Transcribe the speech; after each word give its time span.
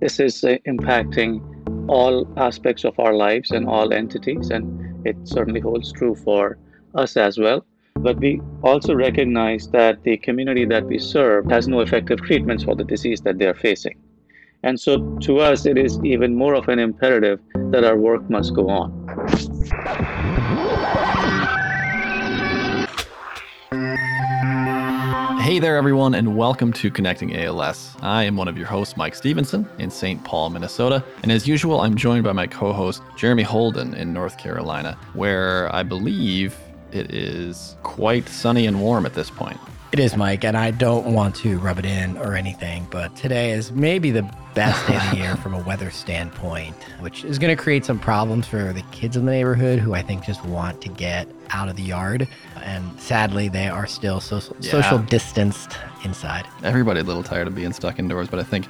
This 0.00 0.18
is 0.18 0.42
uh, 0.44 0.56
impacting 0.66 1.42
all 1.88 2.26
aspects 2.38 2.84
of 2.84 2.98
our 2.98 3.12
lives 3.12 3.50
and 3.50 3.68
all 3.68 3.92
entities, 3.92 4.50
and 4.50 5.06
it 5.06 5.16
certainly 5.24 5.60
holds 5.60 5.92
true 5.92 6.14
for 6.14 6.56
us 6.94 7.16
as 7.16 7.38
well. 7.38 7.66
But 7.96 8.18
we 8.18 8.40
also 8.62 8.94
recognize 8.94 9.68
that 9.68 10.02
the 10.02 10.16
community 10.16 10.64
that 10.64 10.86
we 10.86 10.98
serve 10.98 11.50
has 11.50 11.68
no 11.68 11.80
effective 11.80 12.22
treatments 12.22 12.64
for 12.64 12.74
the 12.74 12.84
disease 12.84 13.20
that 13.22 13.38
they 13.38 13.46
are 13.46 13.54
facing. 13.54 13.98
And 14.62 14.80
so 14.80 15.18
to 15.20 15.38
us, 15.40 15.66
it 15.66 15.76
is 15.76 15.98
even 16.02 16.34
more 16.34 16.54
of 16.54 16.68
an 16.68 16.78
imperative 16.78 17.40
that 17.70 17.84
our 17.84 17.96
work 17.96 18.28
must 18.30 18.54
go 18.54 18.70
on. 18.70 18.90
Hey 25.50 25.58
there, 25.58 25.76
everyone, 25.76 26.14
and 26.14 26.36
welcome 26.36 26.72
to 26.74 26.92
Connecting 26.92 27.34
ALS. 27.34 27.96
I 28.02 28.22
am 28.22 28.36
one 28.36 28.46
of 28.46 28.56
your 28.56 28.68
hosts, 28.68 28.96
Mike 28.96 29.16
Stevenson, 29.16 29.68
in 29.78 29.90
St. 29.90 30.22
Paul, 30.22 30.50
Minnesota. 30.50 31.02
And 31.24 31.32
as 31.32 31.48
usual, 31.48 31.80
I'm 31.80 31.96
joined 31.96 32.22
by 32.22 32.30
my 32.30 32.46
co 32.46 32.72
host, 32.72 33.02
Jeremy 33.16 33.42
Holden, 33.42 33.94
in 33.94 34.12
North 34.12 34.38
Carolina, 34.38 34.96
where 35.12 35.68
I 35.74 35.82
believe 35.82 36.56
it 36.92 37.14
is 37.14 37.76
quite 37.82 38.28
sunny 38.28 38.66
and 38.66 38.80
warm 38.80 39.06
at 39.06 39.14
this 39.14 39.30
point. 39.30 39.58
It 39.92 39.98
is, 39.98 40.16
Mike, 40.16 40.44
and 40.44 40.56
I 40.56 40.70
don't 40.70 41.14
want 41.14 41.34
to 41.36 41.58
rub 41.58 41.80
it 41.80 41.84
in 41.84 42.16
or 42.18 42.36
anything, 42.36 42.86
but 42.90 43.16
today 43.16 43.50
is 43.50 43.72
maybe 43.72 44.12
the 44.12 44.22
best 44.54 44.86
day 44.86 44.94
of 44.94 45.10
the 45.10 45.16
year 45.16 45.36
from 45.42 45.52
a 45.52 45.60
weather 45.64 45.90
standpoint, 45.90 46.76
which 47.00 47.24
is 47.24 47.40
going 47.40 47.56
to 47.56 47.60
create 47.60 47.84
some 47.84 47.98
problems 47.98 48.46
for 48.46 48.72
the 48.72 48.82
kids 48.92 49.16
in 49.16 49.26
the 49.26 49.32
neighborhood 49.32 49.80
who 49.80 49.92
I 49.94 50.02
think 50.02 50.24
just 50.24 50.44
want 50.44 50.80
to 50.82 50.88
get 50.88 51.26
out 51.50 51.68
of 51.68 51.74
the 51.74 51.82
yard. 51.82 52.28
And 52.62 53.00
sadly, 53.00 53.48
they 53.48 53.66
are 53.66 53.88
still 53.88 54.20
social, 54.20 54.56
yeah. 54.60 54.70
social 54.70 54.98
distanced 54.98 55.76
inside. 56.04 56.46
Everybody 56.62 57.00
a 57.00 57.04
little 57.04 57.24
tired 57.24 57.48
of 57.48 57.56
being 57.56 57.72
stuck 57.72 57.98
indoors, 57.98 58.28
but 58.28 58.38
I 58.38 58.44
think 58.44 58.66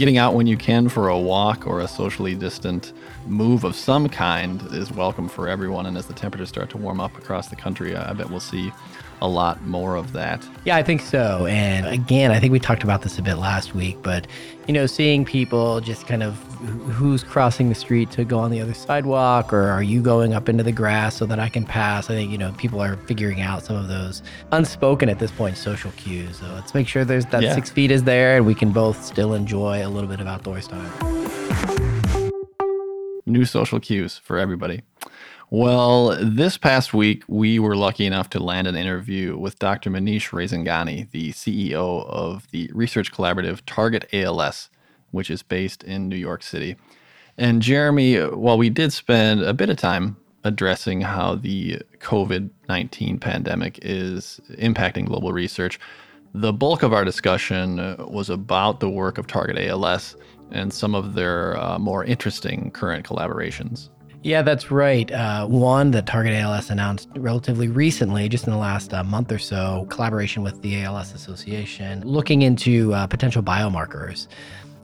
getting 0.00 0.16
out 0.16 0.32
when 0.32 0.46
you 0.46 0.56
can 0.56 0.88
for 0.88 1.10
a 1.10 1.18
walk 1.18 1.66
or 1.66 1.80
a 1.80 1.86
socially 1.86 2.34
distant 2.34 2.94
move 3.26 3.64
of 3.64 3.76
some 3.76 4.08
kind 4.08 4.62
is 4.72 4.90
welcome 4.90 5.28
for 5.28 5.46
everyone. 5.46 5.84
And 5.84 5.98
as 5.98 6.06
the 6.06 6.14
temperatures 6.14 6.48
start 6.48 6.70
to 6.70 6.78
warm 6.78 7.00
up 7.00 7.18
across 7.18 7.48
the 7.48 7.56
country, 7.56 7.94
I 7.94 8.14
bet 8.14 8.30
we'll 8.30 8.40
see 8.40 8.72
a 9.20 9.28
lot 9.28 9.62
more 9.66 9.96
of 9.96 10.14
that. 10.14 10.42
Yeah, 10.64 10.76
I 10.76 10.82
think 10.82 11.02
so. 11.02 11.44
And 11.44 11.86
again, 11.86 12.30
I 12.30 12.40
think 12.40 12.50
we 12.50 12.58
talked 12.58 12.82
about 12.82 13.02
this 13.02 13.18
a 13.18 13.22
bit 13.22 13.34
last 13.34 13.74
week, 13.74 13.98
but 14.02 14.26
you 14.66 14.72
know, 14.72 14.86
seeing 14.86 15.26
people 15.26 15.82
just 15.82 16.06
kind 16.06 16.22
of 16.22 16.34
who's 16.60 17.24
crossing 17.24 17.68
the 17.68 17.74
street 17.74 18.10
to 18.10 18.24
go 18.24 18.38
on 18.38 18.50
the 18.50 18.60
other 18.60 18.74
sidewalk 18.74 19.52
or 19.52 19.68
are 19.68 19.82
you 19.82 20.02
going 20.02 20.34
up 20.34 20.48
into 20.48 20.62
the 20.62 20.72
grass 20.72 21.16
so 21.16 21.26
that 21.26 21.38
I 21.38 21.48
can 21.48 21.64
pass? 21.64 22.10
I 22.10 22.14
think, 22.14 22.30
you 22.30 22.38
know, 22.38 22.52
people 22.52 22.82
are 22.82 22.96
figuring 22.96 23.40
out 23.40 23.64
some 23.64 23.76
of 23.76 23.88
those 23.88 24.22
unspoken 24.52 25.08
at 25.08 25.18
this 25.18 25.30
point 25.30 25.56
social 25.56 25.90
cues. 25.92 26.38
So 26.38 26.46
let's 26.54 26.74
make 26.74 26.86
sure 26.86 27.04
there's 27.04 27.26
that 27.26 27.42
yeah. 27.42 27.54
six 27.54 27.70
feet 27.70 27.90
is 27.90 28.04
there 28.04 28.36
and 28.36 28.46
we 28.46 28.54
can 28.54 28.72
both 28.72 29.02
still 29.04 29.34
enjoy 29.34 29.84
a 29.84 29.88
little 29.88 30.08
bit 30.08 30.20
of 30.20 30.26
outdoors 30.26 30.68
time. 30.68 30.90
New 33.26 33.44
social 33.44 33.80
cues 33.80 34.18
for 34.18 34.38
everybody. 34.38 34.82
Well, 35.52 36.16
this 36.20 36.56
past 36.56 36.94
week, 36.94 37.24
we 37.26 37.58
were 37.58 37.74
lucky 37.74 38.06
enough 38.06 38.30
to 38.30 38.38
land 38.40 38.68
an 38.68 38.76
interview 38.76 39.36
with 39.36 39.58
Dr. 39.58 39.90
Manish 39.90 40.30
Raisinghani, 40.30 41.10
the 41.10 41.32
CEO 41.32 42.06
of 42.06 42.48
the 42.52 42.70
research 42.72 43.12
collaborative 43.12 43.60
Target 43.66 44.08
ALS, 44.12 44.70
which 45.10 45.30
is 45.30 45.42
based 45.42 45.82
in 45.84 46.08
New 46.08 46.16
York 46.16 46.42
City. 46.42 46.76
And 47.38 47.62
Jeremy, 47.62 48.16
while 48.18 48.58
we 48.58 48.70
did 48.70 48.92
spend 48.92 49.42
a 49.42 49.54
bit 49.54 49.70
of 49.70 49.76
time 49.76 50.16
addressing 50.44 51.00
how 51.00 51.34
the 51.34 51.80
COVID 51.98 52.50
19 52.68 53.18
pandemic 53.18 53.78
is 53.82 54.40
impacting 54.58 55.06
global 55.06 55.32
research, 55.32 55.78
the 56.34 56.52
bulk 56.52 56.82
of 56.82 56.92
our 56.92 57.04
discussion 57.04 57.96
was 57.98 58.30
about 58.30 58.80
the 58.80 58.88
work 58.88 59.18
of 59.18 59.26
Target 59.26 59.58
ALS 59.58 60.16
and 60.52 60.72
some 60.72 60.94
of 60.94 61.14
their 61.14 61.58
uh, 61.58 61.78
more 61.78 62.04
interesting 62.04 62.70
current 62.70 63.06
collaborations. 63.06 63.88
Yeah, 64.22 64.42
that's 64.42 64.70
right. 64.70 65.10
Uh, 65.10 65.46
one 65.46 65.92
that 65.92 66.06
Target 66.06 66.34
ALS 66.34 66.68
announced 66.68 67.08
relatively 67.16 67.68
recently, 67.68 68.28
just 68.28 68.46
in 68.46 68.52
the 68.52 68.58
last 68.58 68.92
uh, 68.92 69.02
month 69.02 69.32
or 69.32 69.38
so, 69.38 69.86
collaboration 69.88 70.42
with 70.42 70.60
the 70.60 70.82
ALS 70.82 71.14
Association, 71.14 72.02
looking 72.06 72.42
into 72.42 72.92
uh, 72.92 73.06
potential 73.06 73.42
biomarkers 73.42 74.26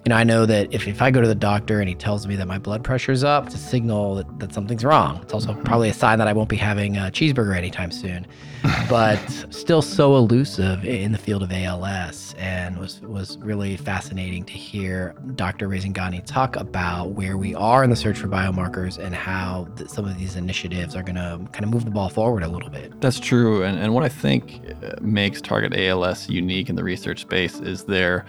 you 0.06 0.10
know, 0.10 0.16
I 0.16 0.22
know 0.22 0.46
that 0.46 0.72
if, 0.72 0.86
if 0.86 1.02
I 1.02 1.10
go 1.10 1.20
to 1.20 1.26
the 1.26 1.34
doctor 1.34 1.80
and 1.80 1.88
he 1.88 1.96
tells 1.96 2.28
me 2.28 2.36
that 2.36 2.46
my 2.46 2.58
blood 2.58 2.84
pressure 2.84 3.10
is 3.10 3.24
up, 3.24 3.46
it's 3.46 3.56
a 3.56 3.58
signal 3.58 4.14
that, 4.14 4.38
that 4.38 4.54
something's 4.54 4.84
wrong. 4.84 5.18
It's 5.20 5.34
also 5.34 5.50
mm-hmm. 5.50 5.64
probably 5.64 5.88
a 5.88 5.94
sign 5.94 6.20
that 6.20 6.28
I 6.28 6.32
won't 6.32 6.48
be 6.48 6.54
having 6.54 6.96
a 6.96 7.10
cheeseburger 7.10 7.56
anytime 7.56 7.90
soon. 7.90 8.24
but 8.88 9.18
still 9.50 9.82
so 9.82 10.16
elusive 10.16 10.84
in 10.84 11.10
the 11.10 11.18
field 11.18 11.42
of 11.42 11.50
ALS 11.50 12.36
and 12.38 12.78
was, 12.78 13.00
was 13.00 13.36
really 13.38 13.76
fascinating 13.76 14.44
to 14.44 14.52
hear 14.52 15.16
Dr. 15.34 15.68
Raisinghani 15.68 16.24
talk 16.24 16.54
about 16.54 17.10
where 17.10 17.36
we 17.36 17.56
are 17.56 17.82
in 17.82 17.90
the 17.90 17.96
search 17.96 18.16
for 18.16 18.28
biomarkers 18.28 18.98
and 18.98 19.12
how 19.12 19.66
th- 19.76 19.90
some 19.90 20.04
of 20.04 20.16
these 20.18 20.36
initiatives 20.36 20.94
are 20.94 21.02
going 21.02 21.16
to 21.16 21.40
kind 21.50 21.64
of 21.64 21.70
move 21.70 21.84
the 21.84 21.90
ball 21.90 22.08
forward 22.08 22.44
a 22.44 22.48
little 22.48 22.70
bit. 22.70 23.00
That's 23.00 23.18
true. 23.18 23.64
And, 23.64 23.76
and 23.76 23.92
what 23.92 24.04
I 24.04 24.08
think 24.08 24.60
uh, 24.84 24.94
makes 25.00 25.40
Target 25.40 25.74
ALS 25.76 26.28
unique 26.28 26.68
in 26.68 26.76
the 26.76 26.84
research 26.84 27.22
space 27.22 27.58
is 27.58 27.84
their 27.84 28.24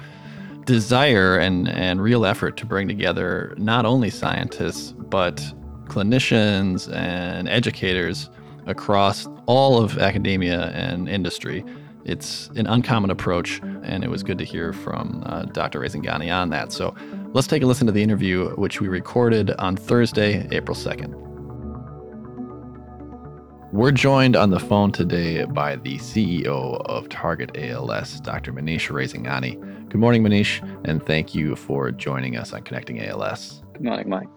desire 0.67 1.37
and, 1.37 1.69
and 1.69 2.01
real 2.01 2.25
effort 2.25 2.57
to 2.57 2.65
bring 2.65 2.87
together 2.87 3.55
not 3.57 3.85
only 3.85 4.09
scientists, 4.09 4.91
but 4.91 5.37
clinicians 5.85 6.93
and 6.93 7.47
educators 7.47 8.29
across 8.67 9.27
all 9.45 9.81
of 9.81 9.97
academia 9.97 10.67
and 10.73 11.07
industry. 11.07 11.63
It's 12.03 12.49
an 12.55 12.67
uncommon 12.67 13.09
approach, 13.09 13.59
and 13.83 14.03
it 14.03 14.09
was 14.09 14.23
good 14.23 14.37
to 14.37 14.43
hear 14.43 14.73
from 14.73 15.23
uh, 15.25 15.43
Dr. 15.45 15.79
Raisinghani 15.79 16.33
on 16.33 16.49
that. 16.49 16.73
So 16.73 16.93
let's 17.33 17.47
take 17.47 17.63
a 17.63 17.65
listen 17.65 17.87
to 17.87 17.93
the 17.93 18.03
interview, 18.03 18.49
which 18.55 18.81
we 18.81 18.89
recorded 18.89 19.51
on 19.51 19.77
Thursday, 19.77 20.47
April 20.51 20.75
2nd. 20.75 21.23
We're 23.71 23.91
joined 23.91 24.35
on 24.35 24.49
the 24.49 24.59
phone 24.59 24.91
today 24.91 25.45
by 25.45 25.77
the 25.77 25.97
CEO 25.97 26.81
of 26.85 27.09
Target 27.09 27.57
ALS, 27.57 28.19
Dr. 28.21 28.51
Manish 28.53 28.89
Raisinghani. 28.89 29.76
Good 29.89 29.99
morning, 30.01 30.23
Manish, 30.23 30.61
and 30.85 31.05
thank 31.05 31.33
you 31.33 31.55
for 31.55 31.91
joining 31.91 32.35
us 32.35 32.53
on 32.53 32.63
Connecting 32.63 33.01
ALS. 33.01 33.63
Good 33.73 33.83
morning, 33.83 34.09
Mike. 34.09 34.27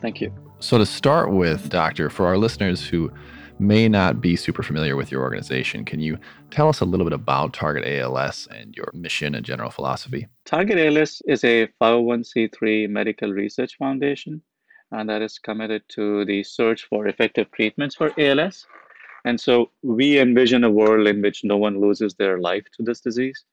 Thank 0.00 0.20
you. 0.20 0.34
So, 0.58 0.78
to 0.78 0.86
start 0.86 1.32
with, 1.32 1.68
Doctor, 1.68 2.10
for 2.10 2.26
our 2.26 2.36
listeners 2.36 2.84
who 2.84 3.12
may 3.58 3.88
not 3.88 4.20
be 4.20 4.34
super 4.34 4.62
familiar 4.62 4.96
with 4.96 5.12
your 5.12 5.22
organization, 5.22 5.84
can 5.84 6.00
you 6.00 6.18
tell 6.50 6.68
us 6.68 6.80
a 6.80 6.84
little 6.84 7.06
bit 7.06 7.12
about 7.12 7.52
Target 7.52 7.84
ALS 7.86 8.48
and 8.50 8.74
your 8.76 8.90
mission 8.92 9.34
and 9.34 9.44
general 9.46 9.70
philosophy? 9.70 10.26
Target 10.44 10.78
ALS 10.78 11.22
is 11.26 11.44
a 11.44 11.68
501c3 11.80 12.88
medical 12.88 13.32
research 13.32 13.76
foundation 13.76 14.42
and 14.90 15.08
that 15.08 15.22
is 15.22 15.38
committed 15.38 15.82
to 15.88 16.24
the 16.24 16.42
search 16.42 16.84
for 16.84 17.06
effective 17.08 17.50
treatments 17.52 17.96
for 17.96 18.12
ALS. 18.18 18.66
And 19.24 19.40
so 19.40 19.70
we 19.82 20.18
envision 20.18 20.64
a 20.64 20.70
world 20.70 21.06
in 21.06 21.22
which 21.22 21.44
no 21.44 21.56
one 21.56 21.80
loses 21.80 22.14
their 22.14 22.38
life 22.38 22.64
to 22.76 22.82
this 22.82 23.00
disease. 23.00 23.44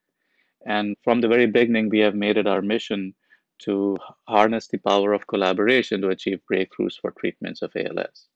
And 0.66 0.96
from 1.04 1.22
the 1.22 1.28
very 1.28 1.48
beginning, 1.48 1.90
we 1.90 2.00
have 2.00 2.16
made 2.16 2.38
it 2.38 2.48
our 2.48 2.62
mission 2.62 3.16
to 3.64 3.98
harness 4.28 4.68
the 4.68 4.78
power 4.78 5.14
of 5.14 5.28
collaboration 5.28 6.02
to 6.02 6.10
achieve 6.10 6.42
breakthroughs 6.52 7.00
for 7.00 7.12
treatments 7.12 7.62
of 7.62 7.72
ALS. 7.76 8.28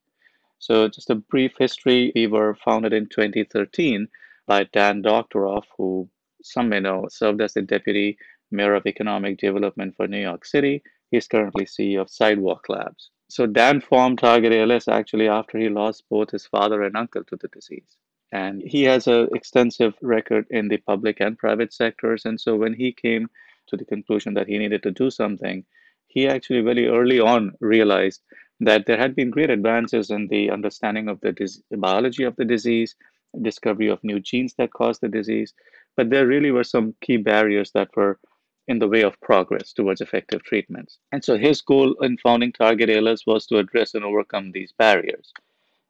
So, 0.59 0.87
just 0.87 1.09
a 1.09 1.15
brief 1.15 1.53
history 1.57 2.11
we 2.15 2.27
were 2.27 2.55
founded 2.55 2.93
in 2.93 3.07
2013 3.09 4.07
by 4.47 4.63
Dan 4.65 5.03
Doctoroff, 5.03 5.65
who 5.77 6.09
some 6.41 6.69
may 6.69 6.79
know 6.79 7.07
served 7.09 7.41
as 7.41 7.53
the 7.53 7.61
deputy 7.61 8.17
mayor 8.51 8.75
of 8.75 8.85
economic 8.85 9.37
development 9.37 9.95
for 9.95 10.07
New 10.07 10.21
York 10.21 10.45
City. 10.45 10.83
He's 11.11 11.27
currently 11.27 11.65
CEO 11.65 12.01
of 12.01 12.09
Sidewalk 12.09 12.69
Labs. 12.69 13.09
So, 13.27 13.45
Dan 13.47 13.81
formed 13.81 14.19
Target 14.19 14.53
ALS 14.53 14.87
actually 14.87 15.27
after 15.27 15.57
he 15.57 15.69
lost 15.69 16.03
both 16.09 16.31
his 16.31 16.45
father 16.45 16.83
and 16.83 16.95
uncle 16.95 17.23
to 17.25 17.35
the 17.35 17.47
disease. 17.49 17.97
And 18.31 18.61
he 18.61 18.83
has 18.83 19.07
an 19.07 19.29
extensive 19.33 19.93
record 20.01 20.45
in 20.49 20.67
the 20.67 20.77
public 20.77 21.21
and 21.21 21.37
private 21.37 21.73
sectors. 21.73 22.25
And 22.25 22.39
so 22.39 22.55
when 22.55 22.73
he 22.73 22.91
came 22.91 23.29
to 23.67 23.77
the 23.77 23.85
conclusion 23.85 24.33
that 24.33 24.47
he 24.47 24.57
needed 24.57 24.83
to 24.83 24.91
do 24.91 25.09
something, 25.09 25.65
he 26.07 26.27
actually 26.27 26.61
very 26.61 26.87
early 26.87 27.19
on 27.19 27.53
realized 27.59 28.21
that 28.59 28.85
there 28.85 28.97
had 28.97 29.15
been 29.15 29.29
great 29.29 29.49
advances 29.49 30.09
in 30.09 30.27
the 30.27 30.49
understanding 30.49 31.09
of 31.09 31.19
the, 31.21 31.31
dis- 31.31 31.61
the 31.69 31.77
biology 31.77 32.23
of 32.23 32.35
the 32.37 32.45
disease, 32.45 32.95
discovery 33.41 33.89
of 33.89 34.03
new 34.03 34.19
genes 34.19 34.53
that 34.57 34.71
cause 34.73 34.99
the 34.99 35.09
disease, 35.09 35.53
but 35.97 36.09
there 36.09 36.27
really 36.27 36.51
were 36.51 36.63
some 36.63 36.95
key 37.01 37.17
barriers 37.17 37.71
that 37.73 37.89
were 37.95 38.19
in 38.67 38.79
the 38.79 38.87
way 38.87 39.03
of 39.03 39.19
progress 39.21 39.73
towards 39.73 40.01
effective 40.01 40.43
treatments. 40.43 40.99
And 41.11 41.23
so 41.23 41.37
his 41.37 41.61
goal 41.61 41.95
in 42.01 42.17
founding 42.17 42.51
Target 42.51 42.89
ALS 42.89 43.23
was 43.27 43.45
to 43.47 43.57
address 43.57 43.93
and 43.93 44.03
overcome 44.03 44.51
these 44.51 44.73
barriers. 44.77 45.31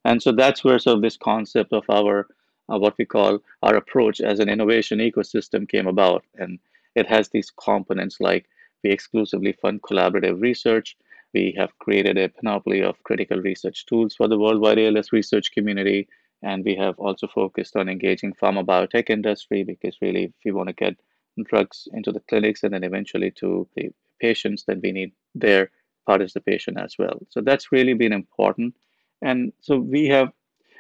And 0.06 0.22
so 0.22 0.32
that's 0.32 0.64
where 0.64 0.80
sort 0.80 0.98
of 0.98 1.02
this 1.02 1.18
concept 1.18 1.74
of 1.74 1.84
our 1.90 2.28
uh, 2.72 2.80
what 2.80 2.98
we 2.98 3.06
call 3.06 3.40
our 3.62 3.76
approach 3.76 4.22
as 4.22 4.40
an 4.40 4.50
innovation 4.50 5.00
ecosystem 5.00 5.68
came 5.70 5.88
about. 5.88 6.24
And 6.36 6.60
it 6.96 7.08
has 7.08 7.30
these 7.30 7.52
components 7.52 8.18
like 8.20 8.48
we 8.84 8.92
exclusively 8.92 9.54
fund 9.54 9.82
collaborative 9.82 10.42
research. 10.42 10.96
We 11.34 11.54
have 11.58 11.78
created 11.80 12.18
a 12.18 12.30
panoply 12.30 12.82
of 12.82 13.04
critical 13.04 13.40
research 13.42 13.86
tools 13.86 14.16
for 14.16 14.28
the 14.28 14.40
worldwide 14.40 14.80
ALS 14.80 15.12
research 15.12 15.52
community. 15.52 16.08
And 16.42 16.64
we 16.64 16.76
have 16.76 16.98
also 17.00 17.28
focused 17.28 17.76
on 17.76 17.90
engaging 17.90 18.34
pharma 18.34 18.64
biotech 18.64 19.10
industry 19.10 19.64
because 19.64 19.98
really, 20.02 20.26
if 20.26 20.34
we 20.46 20.52
want 20.52 20.70
to 20.70 20.74
get 20.74 20.96
drugs 21.44 21.88
into 21.94 22.12
the 22.12 22.22
clinics 22.22 22.64
and 22.64 22.74
then 22.74 22.84
eventually 22.84 23.32
to 23.32 23.68
the 23.76 23.90
patients, 24.22 24.64
then 24.66 24.80
we 24.84 24.92
need 24.92 25.12
their 25.34 25.72
participation 26.06 26.78
as 26.78 26.96
well. 26.98 27.20
So 27.30 27.42
that's 27.42 27.72
really 27.72 27.94
been 27.94 28.14
important. 28.14 28.76
And 29.22 29.54
so 29.62 29.78
we 29.78 30.08
have 30.08 30.32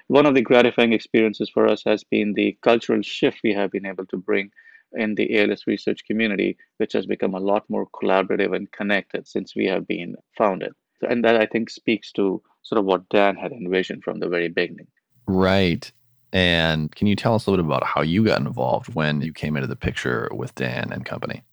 one 0.08 0.26
of 0.26 0.36
the 0.36 0.42
gratifying 0.42 0.94
experiences 0.94 1.50
for 1.50 1.68
us 1.68 1.84
has 1.86 2.04
been 2.04 2.34
the 2.34 2.58
cultural 2.62 3.02
shift 3.02 3.40
we 3.44 3.54
have 3.54 3.72
been 3.72 3.86
able 3.86 4.06
to 4.08 4.18
bring 4.18 4.52
in 4.94 5.16
the 5.16 5.40
ALS 5.40 5.68
research 5.68 6.06
community, 6.06 6.58
which 6.78 6.94
has 6.94 7.06
become 7.06 7.34
a 7.34 7.40
lot 7.40 7.70
more 7.70 7.88
collaborative 7.88 8.56
and 8.56 8.72
connected 8.72 9.28
since 9.28 9.56
we 9.56 9.66
have 9.66 9.88
been 9.88 10.16
founded. 10.38 10.74
And 11.10 11.24
that 11.26 11.36
I 11.36 11.46
think 11.46 11.70
speaks 11.70 12.12
to 12.14 12.42
sort 12.62 12.80
of 12.80 12.86
what 12.86 13.10
Dan 13.10 13.36
had 13.36 13.52
envisioned 13.52 14.04
from 14.04 14.20
the 14.20 14.30
very 14.30 14.48
beginning. 14.48 14.88
Right. 15.28 15.92
And 16.31 16.94
can 16.96 17.08
you 17.08 17.16
tell 17.16 17.36
us 17.36 17.48
a 17.48 17.52
little 17.52 17.66
bit 17.66 17.70
about 17.70 17.88
how 17.88 18.02
you 18.02 18.24
got 18.24 18.42
involved 18.42 18.94
when 18.94 19.22
you 19.22 19.34
came 19.34 19.56
into 19.56 19.68
the 19.68 19.76
picture 19.76 20.30
with 20.34 20.54
Dan 20.56 20.92
and 20.92 21.06
company? 21.06 21.44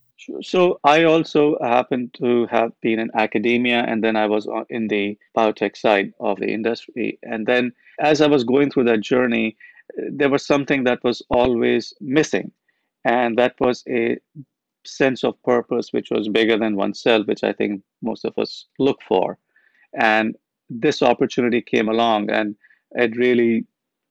So 0.42 0.80
I 0.84 1.04
also 1.04 1.56
happen 1.60 2.10
to 2.14 2.46
have 2.46 2.72
been 2.80 2.98
in 2.98 3.10
academia, 3.14 3.84
and 3.86 4.02
then 4.02 4.16
I 4.16 4.26
was 4.26 4.46
uh, 4.46 4.64
in 4.68 4.88
the 4.88 5.18
biotech 5.36 5.76
side 5.76 6.12
of 6.20 6.38
the 6.38 6.48
industry. 6.48 7.18
And 7.22 7.46
then 7.46 7.72
as 8.00 8.20
I 8.20 8.26
was 8.26 8.44
going 8.44 8.70
through 8.70 8.84
that 8.84 9.00
journey, 9.00 9.56
uh, 9.98 10.06
there 10.10 10.30
was 10.30 10.46
something 10.46 10.84
that 10.84 11.02
was 11.02 11.22
always 11.30 11.92
missing, 12.00 12.52
and 13.04 13.38
that 13.38 13.54
was 13.60 13.84
a 13.88 14.18
sense 14.84 15.24
of 15.24 15.40
purpose 15.44 15.92
which 15.92 16.10
was 16.10 16.28
bigger 16.28 16.58
than 16.58 16.76
oneself, 16.76 17.26
which 17.26 17.44
I 17.44 17.52
think 17.52 17.82
most 18.02 18.24
of 18.24 18.36
us 18.36 18.66
look 18.78 19.00
for. 19.06 19.38
And 19.98 20.36
this 20.68 21.02
opportunity 21.02 21.62
came 21.62 21.88
along, 21.88 22.30
and 22.30 22.56
it 22.92 23.16
really 23.16 23.66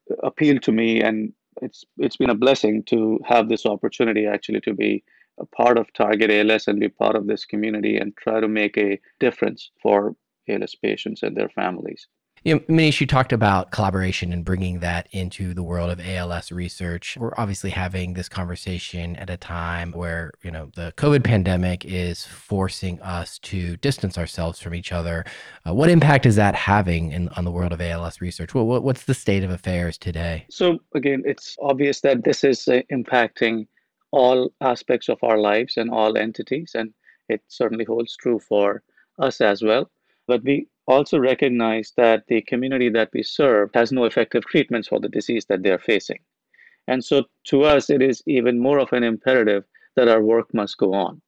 uh, 0.09 0.15
appealed 0.23 0.63
to 0.63 0.71
me, 0.71 1.01
and 1.01 1.33
it's 1.61 1.85
it's 1.97 2.17
been 2.17 2.29
a 2.29 2.35
blessing 2.35 2.83
to 2.83 3.19
have 3.25 3.49
this 3.49 3.65
opportunity 3.65 4.25
actually 4.25 4.61
to 4.61 4.73
be 4.73 5.03
a 5.39 5.45
part 5.45 5.77
of 5.77 5.91
Target 5.93 6.31
ALS 6.31 6.67
and 6.67 6.79
be 6.79 6.89
part 6.89 7.15
of 7.15 7.27
this 7.27 7.45
community 7.45 7.97
and 7.97 8.15
try 8.17 8.39
to 8.39 8.47
make 8.47 8.77
a 8.77 8.99
difference 9.19 9.71
for 9.81 10.15
ALS 10.49 10.75
patients 10.75 11.23
and 11.23 11.35
their 11.35 11.49
families. 11.49 12.07
You 12.43 12.55
know, 12.55 12.59
Manish, 12.61 12.99
you 12.99 13.05
talked 13.05 13.33
about 13.33 13.69
collaboration 13.69 14.33
and 14.33 14.43
bringing 14.43 14.79
that 14.79 15.07
into 15.11 15.53
the 15.53 15.61
world 15.61 15.91
of 15.91 15.99
ALS 15.99 16.51
research. 16.51 17.15
We're 17.15 17.35
obviously 17.37 17.69
having 17.69 18.13
this 18.13 18.27
conversation 18.27 19.15
at 19.17 19.29
a 19.29 19.37
time 19.37 19.91
where, 19.91 20.31
you 20.41 20.49
know, 20.49 20.71
the 20.75 20.91
COVID 20.97 21.23
pandemic 21.23 21.85
is 21.85 22.25
forcing 22.25 22.99
us 23.01 23.37
to 23.39 23.77
distance 23.77 24.17
ourselves 24.17 24.59
from 24.59 24.73
each 24.73 24.91
other. 24.91 25.23
Uh, 25.67 25.75
what 25.75 25.91
impact 25.91 26.25
is 26.25 26.35
that 26.37 26.55
having 26.55 27.11
in, 27.11 27.29
on 27.29 27.45
the 27.45 27.51
world 27.51 27.73
of 27.73 27.79
ALS 27.79 28.21
research? 28.21 28.55
What, 28.55 28.65
what, 28.65 28.81
what's 28.81 29.03
the 29.03 29.13
state 29.13 29.43
of 29.43 29.51
affairs 29.51 29.99
today? 29.99 30.47
So, 30.49 30.79
again, 30.95 31.21
it's 31.27 31.55
obvious 31.61 32.01
that 32.01 32.23
this 32.23 32.43
is 32.43 32.67
uh, 32.67 32.81
impacting 32.91 33.67
all 34.11 34.51
aspects 34.61 35.09
of 35.09 35.23
our 35.23 35.37
lives 35.37 35.77
and 35.77 35.89
all 35.89 36.17
entities. 36.17 36.71
And 36.75 36.93
it 37.29 37.41
certainly 37.47 37.85
holds 37.85 38.15
true 38.17 38.39
for 38.39 38.83
us 39.19 39.41
as 39.41 39.61
well. 39.61 39.89
But 40.27 40.43
we 40.43 40.67
also 40.87 41.19
recognize 41.19 41.93
that 41.97 42.23
the 42.27 42.41
community 42.41 42.89
that 42.89 43.09
we 43.13 43.23
serve 43.23 43.69
has 43.73 43.91
no 43.91 44.05
effective 44.05 44.45
treatments 44.45 44.87
for 44.87 44.99
the 44.99 45.09
disease 45.09 45.45
that 45.45 45.63
they're 45.63 45.79
facing. 45.79 46.19
And 46.87 47.03
so 47.03 47.25
to 47.45 47.63
us, 47.63 47.89
it 47.89 48.01
is 48.01 48.23
even 48.25 48.59
more 48.59 48.79
of 48.79 48.91
an 48.91 49.03
imperative 49.03 49.63
that 49.95 50.07
our 50.07 50.21
work 50.21 50.53
must 50.53 50.77
go 50.77 50.93
on. 50.93 51.21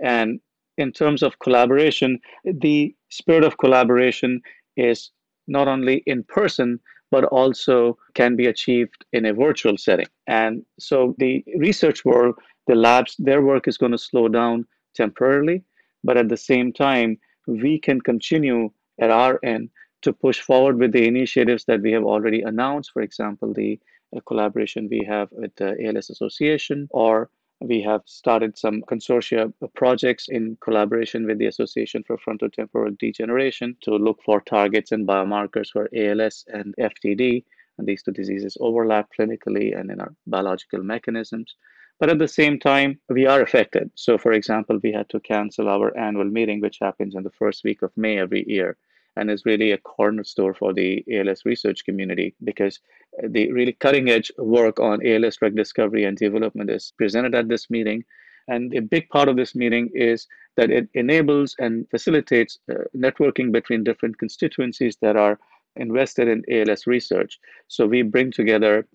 And 0.00 0.40
in 0.76 0.92
terms 0.92 1.22
of 1.22 1.38
collaboration, 1.38 2.20
the 2.44 2.94
spirit 3.08 3.44
of 3.44 3.58
collaboration 3.58 4.42
is 4.76 5.10
not 5.48 5.68
only 5.68 6.02
in 6.06 6.22
person, 6.24 6.80
but 7.10 7.24
also 7.24 7.96
can 8.14 8.36
be 8.36 8.46
achieved 8.46 9.04
in 9.12 9.26
a 9.26 9.32
virtual 9.32 9.76
setting. 9.76 10.06
And 10.26 10.64
so 10.78 11.14
the 11.18 11.44
research 11.56 12.04
world, 12.04 12.34
the 12.66 12.74
labs, 12.74 13.14
their 13.18 13.42
work 13.42 13.68
is 13.68 13.78
going 13.78 13.92
to 13.92 13.98
slow 13.98 14.28
down 14.28 14.66
temporarily, 14.94 15.62
but 16.02 16.16
at 16.16 16.28
the 16.28 16.36
same 16.36 16.72
time, 16.72 17.18
we 17.46 17.78
can 17.78 18.00
continue 18.00 18.70
at 19.00 19.10
our 19.10 19.38
end 19.44 19.70
to 20.02 20.12
push 20.12 20.40
forward 20.40 20.78
with 20.78 20.92
the 20.92 21.06
initiatives 21.06 21.64
that 21.66 21.80
we 21.80 21.92
have 21.92 22.04
already 22.04 22.42
announced. 22.42 22.90
For 22.92 23.02
example, 23.02 23.52
the 23.52 23.78
uh, 24.16 24.20
collaboration 24.26 24.88
we 24.90 25.04
have 25.06 25.28
with 25.32 25.54
the 25.56 25.76
ALS 25.84 26.10
Association 26.10 26.88
or 26.90 27.30
we 27.60 27.80
have 27.82 28.02
started 28.04 28.58
some 28.58 28.82
consortia 28.82 29.52
projects 29.74 30.28
in 30.28 30.56
collaboration 30.60 31.26
with 31.26 31.38
the 31.38 31.46
Association 31.46 32.04
for 32.04 32.18
Frontotemporal 32.18 32.98
Degeneration 32.98 33.76
to 33.82 33.96
look 33.96 34.20
for 34.24 34.40
targets 34.40 34.92
and 34.92 35.06
biomarkers 35.06 35.70
for 35.70 35.88
ALS 35.94 36.44
and 36.48 36.74
FTD. 36.78 37.44
And 37.78 37.86
these 37.86 38.02
two 38.02 38.12
diseases 38.12 38.56
overlap 38.60 39.08
clinically 39.18 39.78
and 39.78 39.90
in 39.90 40.00
our 40.00 40.14
biological 40.26 40.82
mechanisms. 40.82 41.56
But 41.98 42.10
at 42.10 42.18
the 42.18 42.28
same 42.28 42.58
time, 42.58 42.98
we 43.08 43.26
are 43.26 43.40
affected. 43.40 43.90
So, 43.94 44.18
for 44.18 44.32
example, 44.32 44.78
we 44.82 44.92
had 44.92 45.08
to 45.10 45.20
cancel 45.20 45.68
our 45.68 45.96
annual 45.96 46.24
meeting, 46.24 46.60
which 46.60 46.78
happens 46.80 47.14
in 47.14 47.22
the 47.22 47.30
first 47.30 47.64
week 47.64 47.82
of 47.82 47.96
May 47.96 48.18
every 48.18 48.44
year 48.46 48.76
and 49.16 49.30
is 49.30 49.46
really 49.46 49.72
a 49.72 49.78
cornerstone 49.78 50.54
for 50.54 50.72
the 50.72 51.04
ALS 51.12 51.44
research 51.44 51.84
community 51.84 52.34
because 52.44 52.80
the 53.28 53.50
really 53.52 53.72
cutting 53.72 54.10
edge 54.10 54.30
work 54.38 54.78
on 54.78 55.06
ALS 55.06 55.36
drug 55.36 55.56
discovery 55.56 56.04
and 56.04 56.16
development 56.16 56.70
is 56.70 56.92
presented 56.96 57.34
at 57.34 57.48
this 57.48 57.70
meeting. 57.70 58.04
And 58.48 58.72
a 58.74 58.80
big 58.80 59.08
part 59.08 59.28
of 59.28 59.36
this 59.36 59.54
meeting 59.54 59.90
is 59.94 60.26
that 60.56 60.70
it 60.70 60.88
enables 60.94 61.56
and 61.58 61.88
facilitates 61.90 62.58
uh, 62.70 62.84
networking 62.96 63.50
between 63.50 63.84
different 63.84 64.18
constituencies 64.18 64.96
that 65.02 65.16
are 65.16 65.38
invested 65.76 66.28
in 66.28 66.44
ALS 66.50 66.86
research. 66.86 67.38
So 67.68 67.86
we 67.86 68.02
bring 68.02 68.30
together 68.30 68.86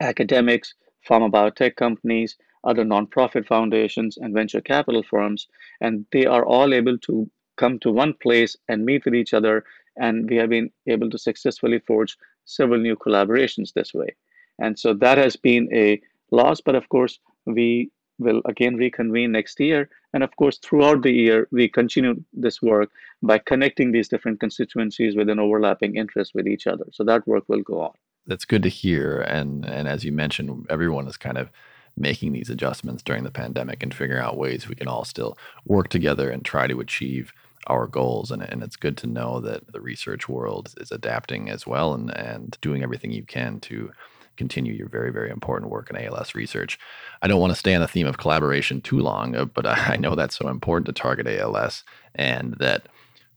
academics, 0.00 0.74
pharma 1.08 1.30
biotech 1.30 1.76
companies, 1.76 2.36
other 2.64 2.84
nonprofit 2.84 3.46
foundations, 3.46 4.18
and 4.18 4.34
venture 4.34 4.60
capital 4.60 5.02
firms, 5.02 5.46
and 5.80 6.04
they 6.12 6.26
are 6.26 6.44
all 6.44 6.74
able 6.74 6.98
to 6.98 7.30
come 7.56 7.78
to 7.80 7.90
one 7.90 8.14
place 8.14 8.56
and 8.68 8.84
meet 8.84 9.04
with 9.04 9.14
each 9.14 9.34
other. 9.34 9.64
And 9.96 10.28
we 10.28 10.36
have 10.36 10.50
been 10.50 10.70
able 10.86 11.10
to 11.10 11.18
successfully 11.18 11.78
forge 11.80 12.16
several 12.44 12.80
new 12.80 12.96
collaborations 12.96 13.72
this 13.72 13.94
way. 13.94 14.14
And 14.58 14.78
so 14.78 14.94
that 14.94 15.18
has 15.18 15.36
been 15.36 15.68
a 15.72 16.00
loss. 16.30 16.60
But 16.60 16.74
of 16.74 16.88
course, 16.88 17.18
we 17.46 17.90
will 18.18 18.40
again 18.46 18.76
reconvene 18.76 19.32
next 19.32 19.60
year. 19.60 19.88
And 20.14 20.22
of 20.22 20.34
course, 20.36 20.58
throughout 20.58 21.02
the 21.02 21.12
year, 21.12 21.48
we 21.50 21.68
continue 21.68 22.22
this 22.32 22.62
work 22.62 22.90
by 23.22 23.38
connecting 23.38 23.92
these 23.92 24.08
different 24.08 24.40
constituencies 24.40 25.16
with 25.16 25.28
an 25.28 25.38
overlapping 25.38 25.96
interest 25.96 26.32
with 26.34 26.46
each 26.46 26.66
other. 26.66 26.86
So 26.92 27.04
that 27.04 27.26
work 27.26 27.44
will 27.48 27.62
go 27.62 27.82
on. 27.82 27.92
That's 28.26 28.44
good 28.44 28.62
to 28.62 28.68
hear. 28.68 29.20
And 29.20 29.64
and 29.66 29.88
as 29.88 30.04
you 30.04 30.12
mentioned, 30.12 30.66
everyone 30.68 31.06
is 31.06 31.16
kind 31.16 31.38
of 31.38 31.50
making 31.96 32.32
these 32.32 32.50
adjustments 32.50 33.02
during 33.02 33.24
the 33.24 33.30
pandemic 33.30 33.82
and 33.82 33.94
figuring 33.94 34.22
out 34.22 34.36
ways 34.36 34.68
we 34.68 34.74
can 34.74 34.88
all 34.88 35.04
still 35.04 35.38
work 35.64 35.88
together 35.88 36.30
and 36.30 36.44
try 36.44 36.66
to 36.66 36.80
achieve 36.80 37.32
our 37.66 37.86
goals. 37.86 38.30
And, 38.30 38.42
and 38.42 38.62
it's 38.62 38.76
good 38.76 38.96
to 38.98 39.06
know 39.06 39.40
that 39.40 39.72
the 39.72 39.80
research 39.80 40.28
world 40.28 40.74
is 40.78 40.90
adapting 40.90 41.50
as 41.50 41.66
well 41.66 41.94
and, 41.94 42.10
and 42.16 42.56
doing 42.60 42.82
everything 42.82 43.10
you 43.10 43.24
can 43.24 43.60
to 43.60 43.90
continue 44.36 44.72
your 44.72 44.88
very, 44.88 45.10
very 45.10 45.30
important 45.30 45.70
work 45.70 45.90
in 45.90 45.96
ALS 45.96 46.34
research. 46.34 46.78
I 47.22 47.28
don't 47.28 47.40
want 47.40 47.52
to 47.52 47.58
stay 47.58 47.74
on 47.74 47.80
the 47.80 47.88
theme 47.88 48.06
of 48.06 48.18
collaboration 48.18 48.80
too 48.80 49.00
long, 49.00 49.34
uh, 49.34 49.46
but 49.46 49.66
I 49.90 49.96
know 49.96 50.14
that's 50.14 50.36
so 50.36 50.48
important 50.48 50.86
to 50.86 50.92
target 50.92 51.26
ALS 51.26 51.84
and 52.14 52.54
that 52.54 52.88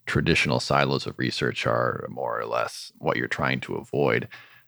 traditional 0.05 0.59
silos 0.59 1.05
of 1.05 1.17
research 1.17 1.65
are 1.67 2.05
more 2.09 2.39
or 2.39 2.45
less 2.45 2.91
what 2.97 3.17
you're 3.17 3.27
trying 3.27 3.59
to 3.61 3.75
avoid. 3.75 4.27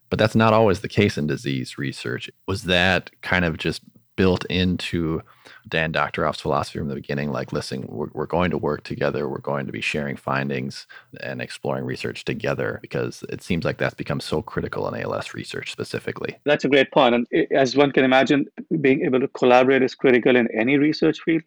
But 0.10 0.20
that's 0.20 0.36
not 0.36 0.54
always 0.54 0.82
the 0.82 0.90
case 0.90 1.18
in 1.18 1.28
disease 1.28 1.78
research. 1.78 2.30
Was 2.46 2.64
that 2.64 3.12
kind 3.22 3.46
of 3.46 3.58
just 3.58 3.82
built 4.16 4.46
into 4.46 5.22
Dan 5.68 5.92
Doctoroff's 5.92 6.42
philosophy 6.42 6.80
from 6.80 6.90
the 6.90 6.96
beginning. 6.96 7.32
Like, 7.32 7.54
listen, 7.54 7.86
we're, 7.88 8.10
we're 8.14 8.26
going 8.26 8.52
to 8.52 8.58
work 8.58 8.84
together. 8.84 9.28
We're 9.30 9.40
going 9.40 9.66
to 9.66 9.72
be 9.72 9.82
sharing 9.82 10.16
findings 10.16 10.88
and 11.22 11.42
exploring 11.42 11.86
research 11.86 12.26
together 12.26 12.80
because 12.82 13.24
it 13.30 13.42
seems 13.42 13.66
like 13.66 13.78
that's 13.78 13.94
become 13.94 14.20
so 14.20 14.42
critical 14.42 14.88
in 14.88 15.02
ALS 15.02 15.34
research 15.34 15.72
specifically. 15.72 16.38
That's 16.46 16.66
a 16.66 16.70
great 16.70 16.92
point. 16.92 17.16
And 17.16 17.28
as 17.52 17.76
one 17.76 17.92
can 17.92 18.04
imagine, 18.04 18.46
being 18.82 19.06
able 19.06 19.20
to 19.20 19.28
collaborate 19.30 19.84
is 19.84 19.96
critical 19.96 20.36
in 20.36 20.48
any 20.52 20.78
research 20.78 21.22
field. 21.22 21.44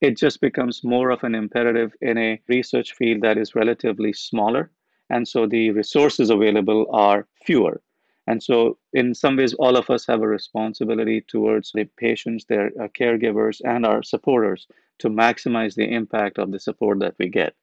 It 0.00 0.16
just 0.16 0.40
becomes 0.40 0.84
more 0.84 1.10
of 1.10 1.24
an 1.24 1.34
imperative 1.34 1.92
in 2.00 2.18
a 2.18 2.40
research 2.48 2.92
field 2.94 3.22
that 3.22 3.36
is 3.36 3.54
relatively 3.54 4.12
smaller. 4.12 4.70
And 5.10 5.26
so 5.26 5.46
the 5.46 5.70
resources 5.70 6.30
available 6.30 6.86
are 6.92 7.26
fewer. 7.44 7.80
And 8.28 8.42
so, 8.42 8.76
in 8.92 9.14
some 9.14 9.36
ways, 9.36 9.54
all 9.54 9.74
of 9.74 9.88
us 9.88 10.06
have 10.06 10.20
a 10.20 10.28
responsibility 10.28 11.22
towards 11.22 11.72
the 11.72 11.84
patients, 11.96 12.44
their 12.44 12.66
uh, 12.78 12.88
caregivers, 12.88 13.62
and 13.64 13.86
our 13.86 14.02
supporters 14.02 14.66
to 14.98 15.08
maximize 15.08 15.74
the 15.74 15.90
impact 15.90 16.38
of 16.38 16.52
the 16.52 16.60
support 16.60 17.00
that 17.00 17.14
we 17.18 17.30
get. 17.30 17.54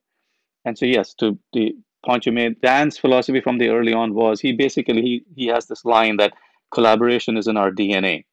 And 0.66 0.76
so, 0.76 0.88
yes, 0.88 1.14
to 1.20 1.38
the 1.54 1.76
point 2.04 2.26
you 2.26 2.32
made, 2.32 2.62
Dan's 2.62 2.98
philosophy 2.98 3.42
from 3.42 3.60
the 3.60 3.70
early 3.70 3.94
on 3.94 4.16
was 4.16 4.42
he 4.42 4.54
basically 4.54 5.04
he, 5.04 5.24
he 5.36 5.46
has 5.48 5.68
this 5.68 5.86
line 5.86 6.18
that 6.18 6.34
collaboration 6.72 7.38
is 7.38 7.48
in 7.48 7.58
our 7.58 7.70
DNA. 7.70 8.26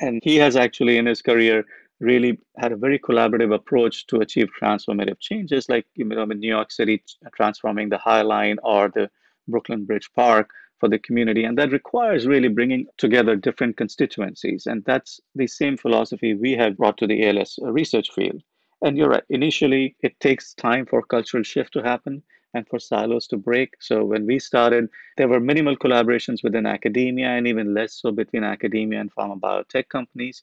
And 0.00 0.20
he 0.24 0.34
has 0.38 0.56
actually 0.56 0.98
in 0.98 1.06
his 1.06 1.22
career 1.22 1.64
really 2.00 2.40
had 2.58 2.72
a 2.72 2.76
very 2.76 2.98
collaborative 2.98 3.54
approach 3.54 4.04
to 4.08 4.16
achieve 4.16 4.48
transformative 4.60 5.20
changes, 5.20 5.68
like 5.68 5.86
you 5.94 6.06
know 6.06 6.22
in 6.22 6.40
New 6.40 6.48
York 6.48 6.72
City 6.72 7.04
transforming 7.36 7.88
the 7.88 7.98
High 7.98 8.22
Line 8.22 8.58
or 8.64 8.88
the 8.88 9.08
Brooklyn 9.46 9.84
Bridge 9.84 10.10
Park 10.16 10.50
for 10.80 10.88
the 10.88 10.98
community. 10.98 11.44
And 11.44 11.56
that 11.58 11.70
requires 11.70 12.26
really 12.26 12.48
bringing 12.48 12.86
together 12.96 13.36
different 13.36 13.76
constituencies. 13.76 14.66
And 14.66 14.82
that's 14.84 15.20
the 15.34 15.46
same 15.46 15.76
philosophy 15.76 16.34
we 16.34 16.52
have 16.52 16.78
brought 16.78 16.96
to 16.98 17.06
the 17.06 17.28
ALS 17.28 17.58
research 17.62 18.10
field. 18.12 18.42
And 18.82 18.96
you're 18.96 19.10
right, 19.10 19.24
initially, 19.28 19.94
it 20.00 20.18
takes 20.20 20.54
time 20.54 20.86
for 20.86 21.02
cultural 21.02 21.42
shift 21.42 21.74
to 21.74 21.82
happen 21.82 22.22
and 22.54 22.66
for 22.66 22.78
silos 22.78 23.26
to 23.28 23.36
break. 23.36 23.74
So 23.80 24.04
when 24.04 24.26
we 24.26 24.38
started, 24.38 24.88
there 25.16 25.28
were 25.28 25.38
minimal 25.38 25.76
collaborations 25.76 26.42
within 26.42 26.66
academia 26.66 27.28
and 27.28 27.46
even 27.46 27.74
less 27.74 27.94
so 28.00 28.10
between 28.10 28.42
academia 28.42 29.00
and 29.00 29.14
pharma 29.14 29.38
biotech 29.38 29.88
companies. 29.88 30.42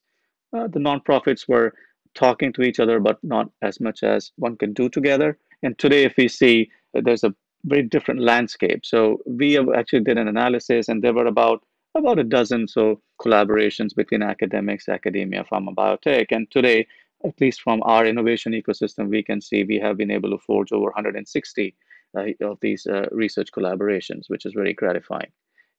Uh, 0.55 0.67
the 0.67 0.79
nonprofits 0.79 1.47
were 1.49 1.73
talking 2.13 2.53
to 2.53 2.61
each 2.61 2.79
other, 2.79 2.99
but 2.99 3.17
not 3.23 3.49
as 3.61 3.79
much 3.79 4.03
as 4.03 4.31
one 4.37 4.55
can 4.55 4.73
do 4.73 4.87
together. 4.87 5.37
And 5.63 5.77
today, 5.77 6.03
if 6.03 6.15
we 6.17 6.27
see, 6.27 6.69
uh, 6.95 7.01
there's 7.03 7.23
a 7.23 7.35
very 7.67 7.83
different 7.83 8.21
landscape. 8.21 8.85
So 8.85 9.19
we 9.25 9.57
actually 9.73 10.01
did 10.01 10.17
an 10.17 10.27
analysis, 10.27 10.87
and 10.87 11.03
there 11.03 11.13
were 11.13 11.27
about 11.27 11.63
about 11.95 12.19
a 12.19 12.23
dozen 12.23 12.67
so 12.67 13.01
collaborations 13.19 13.95
between 13.95 14.21
academics, 14.21 14.87
academia, 14.87 15.43
pharma, 15.51 15.73
biotech. 15.73 16.27
And 16.29 16.49
today, 16.51 16.87
at 17.25 17.39
least 17.41 17.61
from 17.61 17.81
our 17.83 18.05
innovation 18.05 18.53
ecosystem, 18.53 19.09
we 19.09 19.23
can 19.23 19.41
see 19.41 19.63
we 19.63 19.79
have 19.79 19.97
been 19.97 20.11
able 20.11 20.29
to 20.29 20.37
forge 20.37 20.71
over 20.71 20.85
160 20.85 21.75
uh, 22.17 22.23
of 22.41 22.57
these 22.61 22.85
uh, 22.85 23.05
research 23.11 23.49
collaborations, 23.51 24.25
which 24.27 24.45
is 24.45 24.53
very 24.53 24.73
gratifying. 24.73 25.31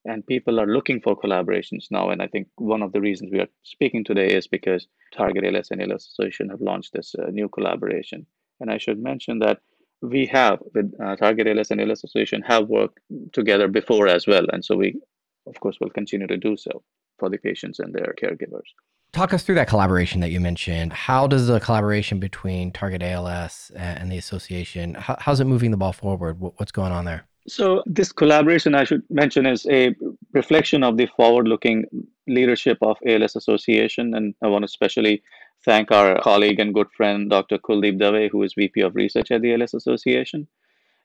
And 0.05 0.27
people 0.27 0.61
are 0.61 0.67
looking 0.67 1.01
for 1.01 1.17
collaborations 1.17 1.87
now. 1.91 2.11
And 2.11 2.23
I 2.23 2.27
think 2.27 2.49
one 2.57 2.83
of 2.83 2.93
the 2.93 3.01
reasons 3.01 3.31
we 3.33 3.41
are 3.41 3.49
speaking 3.63 4.05
today 4.05 4.29
is 4.29 4.47
because 4.47 4.89
Target 5.15 5.45
ALS 5.45 5.71
and 5.71 5.83
ALS 5.83 6.07
Association 6.07 6.49
have 6.49 6.61
launched 6.61 6.93
this 6.93 7.15
uh, 7.15 7.31
new 7.31 7.49
collaboration. 7.49 8.27
And 8.61 8.71
I 8.71 8.79
should 8.79 9.01
mention 9.01 9.39
that 9.41 9.61
we 10.03 10.27
have 10.27 10.59
with 10.75 10.93
uh, 11.03 11.17
Target 11.17 11.49
ALS 11.49 11.71
and 11.71 11.81
ALS 11.81 12.05
Association 12.05 12.43
have 12.43 12.69
worked 12.69 13.01
together 13.33 13.69
before 13.69 14.09
as 14.09 14.27
well. 14.27 14.47
And 14.53 14.65
so 14.65 14.77
we, 14.77 15.01
of 15.47 15.59
course, 15.61 15.79
will 15.81 15.91
continue 15.91 16.27
to 16.27 16.37
do 16.37 16.57
so 16.57 16.83
for 17.19 17.29
the 17.29 17.39
patients 17.39 17.79
and 17.79 17.95
their 17.95 18.15
caregivers. 18.23 18.69
Talk 19.13 19.33
us 19.33 19.43
through 19.43 19.55
that 19.57 19.69
collaboration 19.69 20.21
that 20.21 20.31
you 20.31 20.39
mentioned. 20.39 20.93
How 20.93 21.27
does 21.27 21.47
the 21.47 21.61
collaboration 21.61 22.21
between 22.21 22.71
Target 22.73 23.03
ALS 23.03 23.73
and 23.75 24.13
the 24.13 24.19
association, 24.19 24.95
how, 24.95 25.17
how's 25.19 25.41
it 25.41 25.47
moving 25.47 25.71
the 25.71 25.77
ball 25.79 25.93
forward? 25.93 26.39
What's 26.39 26.73
going 26.73 26.93
on 26.93 27.07
there? 27.07 27.27
So 27.49 27.83
this 27.87 28.13
collaboration, 28.13 28.75
I 28.75 28.85
should 28.85 29.03
mention, 29.09 29.47
is 29.47 29.67
a 29.71 29.97
reflection 30.35 30.85
of 30.85 30.99
the 30.99 31.09
forward-looking 31.17 31.87
leadership 32.27 32.77
of 32.83 32.99
ALS 33.07 33.37
Association, 33.37 34.15
and 34.15 34.35
I 34.43 34.49
want 34.49 34.63
to 34.63 34.67
especially 34.67 35.23
thank 35.65 35.91
our 35.91 36.21
colleague 36.21 36.61
and 36.61 36.75
good 36.75 36.91
friend, 36.97 37.31
Dr. 37.31 37.59
Kuldeep 37.59 37.99
Dave, 37.99 38.31
who 38.33 38.43
is 38.43 38.55
VP 38.55 38.81
of 38.81 38.95
Research 38.95 39.31
at 39.31 39.43
the 39.43 39.53
ALS 39.55 39.75
Association. 39.75 40.47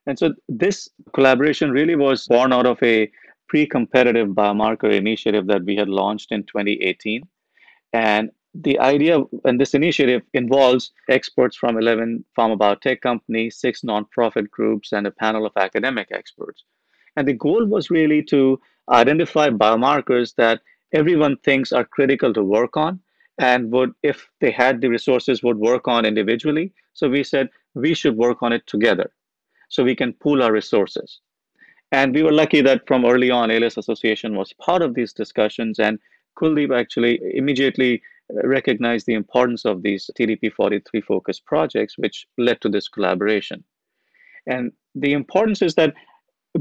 And 0.05 0.17
so 0.17 0.33
this 0.49 0.89
collaboration 1.13 1.71
really 1.71 1.95
was 1.95 2.27
born 2.27 2.51
out 2.51 2.65
of 2.65 2.81
a 2.83 3.09
pre-competitive 3.47 4.29
biomarker 4.29 4.91
initiative 4.91 5.47
that 5.47 5.63
we 5.63 5.75
had 5.75 5.89
launched 5.89 6.31
in 6.31 6.43
2018 6.43 7.23
and 7.93 8.31
the 8.55 8.79
idea 8.79 9.19
and 9.45 9.59
this 9.59 9.73
initiative 9.73 10.21
involves 10.33 10.91
experts 11.09 11.57
from 11.57 11.77
11 11.77 12.23
pharma 12.37 12.57
biotech 12.57 13.01
companies, 13.01 13.57
six 13.57 13.81
nonprofit 13.81 14.49
groups, 14.51 14.91
and 14.91 15.07
a 15.07 15.11
panel 15.11 15.45
of 15.45 15.53
academic 15.57 16.09
experts. 16.11 16.63
And 17.15 17.27
the 17.27 17.33
goal 17.33 17.65
was 17.65 17.89
really 17.89 18.21
to 18.23 18.59
identify 18.89 19.49
biomarkers 19.49 20.35
that 20.35 20.61
everyone 20.93 21.37
thinks 21.37 21.71
are 21.71 21.85
critical 21.85 22.33
to 22.33 22.43
work 22.43 22.77
on 22.77 22.99
and 23.39 23.71
would, 23.71 23.93
if 24.03 24.27
they 24.41 24.51
had 24.51 24.81
the 24.81 24.89
resources, 24.89 25.43
would 25.43 25.57
work 25.57 25.87
on 25.87 26.05
individually. 26.05 26.71
So 26.93 27.09
we 27.09 27.23
said 27.23 27.49
we 27.73 27.93
should 27.93 28.15
work 28.15 28.43
on 28.43 28.53
it 28.53 28.65
together 28.67 29.11
so 29.69 29.83
we 29.83 29.95
can 29.95 30.13
pool 30.13 30.43
our 30.43 30.51
resources. 30.51 31.19
And 31.91 32.13
we 32.13 32.23
were 32.23 32.31
lucky 32.31 32.61
that 32.61 32.87
from 32.87 33.05
early 33.05 33.29
on, 33.29 33.51
ALS 33.51 33.77
Association 33.77 34.35
was 34.35 34.53
part 34.53 34.81
of 34.81 34.95
these 34.95 35.13
discussions 35.13 35.79
and 35.79 35.99
Kuldeep 36.37 36.75
actually 36.75 37.19
immediately 37.35 38.01
recognized 38.43 39.05
the 39.05 39.13
importance 39.13 39.65
of 39.65 39.83
these 39.83 40.09
TDP43 40.17 41.03
focused 41.03 41.45
projects, 41.45 41.97
which 41.97 42.27
led 42.37 42.61
to 42.61 42.69
this 42.69 42.87
collaboration. 42.87 43.63
And 44.47 44.71
the 44.95 45.13
importance 45.13 45.61
is 45.61 45.75
that 45.75 45.93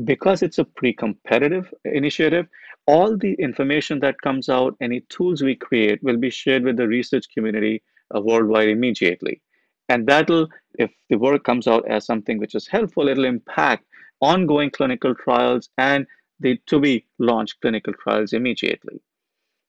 because 0.05 0.43
it's 0.43 0.59
a 0.59 0.65
pre-competitive 0.65 1.73
initiative, 1.85 2.47
all 2.87 3.17
the 3.17 3.35
information 3.35 4.01
that 4.01 4.21
comes 4.23 4.49
out, 4.49 4.77
any 4.81 5.01
tools 5.09 5.43
we 5.43 5.55
create 5.55 6.03
will 6.03 6.17
be 6.17 6.31
shared 6.31 6.65
with 6.65 6.77
the 6.77 6.89
research 6.89 7.27
community 7.33 7.83
uh, 8.15 8.21
worldwide 8.21 8.69
immediately. 8.69 9.41
And 9.89 10.07
that'll, 10.07 10.49
if 10.79 10.91
the 11.11 11.19
work 11.19 11.45
comes 11.45 11.67
out 11.67 11.87
as 11.89 12.07
something 12.07 12.39
which 12.39 12.55
is 12.55 12.67
helpful, 12.67 13.09
it'll 13.09 13.25
impact 13.25 13.85
ongoing 14.21 14.71
clinical 14.71 15.15
trials 15.15 15.69
and 15.77 16.07
the 16.41 16.59
to 16.67 16.81
be 16.81 17.05
launched 17.19 17.61
clinical 17.61 17.93
trials 17.93 18.33
immediately. 18.33 19.01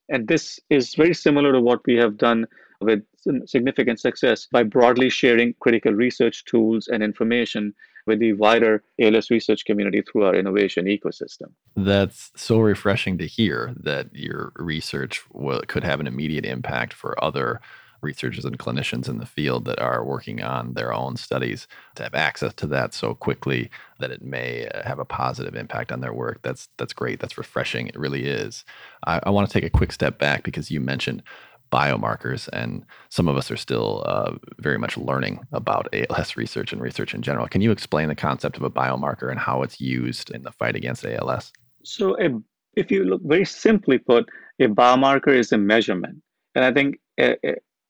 And 0.09 0.27
this 0.27 0.59
is 0.69 0.95
very 0.95 1.13
similar 1.13 1.51
to 1.51 1.61
what 1.61 1.81
we 1.85 1.95
have 1.95 2.17
done 2.17 2.45
with 2.81 3.03
significant 3.45 3.99
success 3.99 4.47
by 4.51 4.63
broadly 4.63 5.09
sharing 5.09 5.53
critical 5.59 5.93
research 5.93 6.43
tools 6.45 6.87
and 6.87 7.01
information 7.01 7.73
with 8.05 8.19
the 8.19 8.33
wider 8.33 8.83
ALS 9.01 9.29
research 9.29 9.65
community 9.65 10.01
through 10.01 10.25
our 10.25 10.35
innovation 10.35 10.85
ecosystem. 10.85 11.51
That's 11.75 12.31
so 12.35 12.59
refreshing 12.59 13.17
to 13.19 13.27
hear 13.27 13.73
that 13.77 14.13
your 14.13 14.51
research 14.55 15.23
could 15.67 15.83
have 15.83 15.99
an 15.99 16.07
immediate 16.07 16.45
impact 16.45 16.93
for 16.93 17.21
other 17.23 17.61
researchers 18.03 18.45
and 18.45 18.59
clinicians 18.59 19.07
in 19.07 19.17
the 19.17 19.25
field 19.25 19.65
that 19.65 19.79
are 19.79 20.03
working 20.03 20.43
on 20.43 20.73
their 20.73 20.93
own 20.93 21.15
studies 21.15 21.67
to 21.95 22.03
have 22.03 22.13
access 22.13 22.53
to 22.53 22.67
that 22.67 22.93
so 22.93 23.15
quickly 23.15 23.71
that 23.99 24.11
it 24.11 24.21
may 24.21 24.67
uh, 24.67 24.83
have 24.83 24.99
a 24.99 25.05
positive 25.05 25.55
impact 25.55 25.91
on 25.91 26.01
their 26.01 26.13
work. 26.13 26.41
That's 26.43 26.67
that's 26.77 26.93
great. 26.93 27.19
That's 27.19 27.37
refreshing. 27.37 27.87
It 27.87 27.97
really 27.97 28.25
is. 28.25 28.65
I, 29.07 29.21
I 29.23 29.29
want 29.29 29.47
to 29.49 29.53
take 29.53 29.63
a 29.63 29.69
quick 29.69 29.91
step 29.91 30.19
back 30.19 30.43
because 30.43 30.69
you 30.69 30.79
mentioned 30.79 31.23
biomarkers, 31.73 32.47
and 32.53 32.85
some 33.09 33.27
of 33.27 33.35
us 33.35 33.49
are 33.49 33.57
still 33.57 34.03
uh, 34.05 34.33
very 34.59 34.77
much 34.77 34.95
learning 34.95 35.39
about 35.51 35.87
ALS 35.93 36.37
research 36.37 36.71
and 36.71 36.81
research 36.81 37.15
in 37.15 37.21
general. 37.23 37.47
Can 37.47 37.61
you 37.61 37.71
explain 37.71 38.07
the 38.09 38.15
concept 38.15 38.57
of 38.57 38.63
a 38.63 38.69
biomarker 38.69 39.31
and 39.31 39.39
how 39.39 39.63
it's 39.63 39.81
used 39.81 40.29
in 40.29 40.43
the 40.43 40.51
fight 40.51 40.75
against 40.75 41.05
ALS? 41.05 41.51
So, 41.83 42.15
a, 42.19 42.29
if 42.75 42.91
you 42.91 43.03
look 43.05 43.21
very 43.23 43.45
simply 43.45 43.97
put, 43.97 44.29
a 44.59 44.67
biomarker 44.67 45.33
is 45.35 45.51
a 45.51 45.57
measurement, 45.57 46.21
and 46.53 46.63
I 46.63 46.71
think 46.71 46.99
a, 47.19 47.35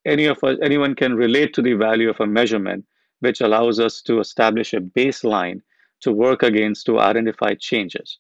any 0.06 0.26
of 0.26 0.38
us, 0.44 0.58
anyone 0.64 0.96
can 0.96 1.16
relate 1.16 1.54
to 1.56 1.62
the 1.62 1.74
value 1.74 2.10
of 2.10 2.20
a 2.20 2.28
measurement, 2.28 2.86
which 3.20 3.42
allows 3.42 3.80
us 3.80 4.02
to 4.04 4.20
establish 4.20 4.74
a 4.74 4.80
baseline 4.80 5.60
to 6.02 6.12
work 6.12 6.44
against 6.44 6.86
to 6.86 7.00
identify 7.00 7.54
changes. 7.56 8.20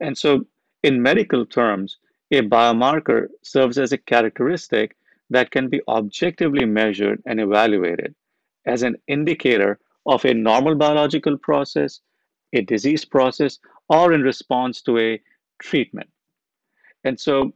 And 0.00 0.16
so, 0.16 0.44
in 0.84 1.02
medical 1.02 1.44
terms, 1.44 1.98
a 2.30 2.42
biomarker 2.42 3.28
serves 3.42 3.78
as 3.78 3.92
a 3.92 3.98
characteristic 3.98 4.96
that 5.30 5.50
can 5.50 5.68
be 5.68 5.80
objectively 5.88 6.64
measured 6.64 7.22
and 7.26 7.40
evaluated 7.40 8.14
as 8.66 8.82
an 8.82 8.96
indicator 9.06 9.78
of 10.06 10.24
a 10.24 10.34
normal 10.34 10.74
biological 10.74 11.36
process, 11.38 12.00
a 12.52 12.62
disease 12.62 13.04
process, 13.04 13.58
or 13.88 14.12
in 14.12 14.22
response 14.22 14.82
to 14.82 14.98
a 14.98 15.20
treatment. 15.58 16.08
And 17.04 17.18
so, 17.18 17.52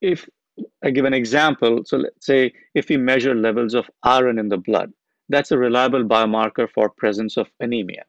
if 0.00 0.28
I 0.82 0.90
give 0.90 1.04
an 1.04 1.14
example. 1.14 1.82
So 1.84 1.98
let's 1.98 2.24
say 2.26 2.52
if 2.74 2.88
we 2.88 2.96
measure 2.96 3.34
levels 3.34 3.74
of 3.74 3.90
iron 4.02 4.38
in 4.38 4.48
the 4.48 4.56
blood, 4.56 4.92
that's 5.28 5.50
a 5.50 5.58
reliable 5.58 6.04
biomarker 6.04 6.68
for 6.70 6.88
presence 6.88 7.36
of 7.36 7.48
anemia. 7.60 8.04